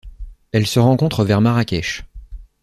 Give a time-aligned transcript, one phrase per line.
[0.51, 2.05] Elle se rencontre vers Marrakech.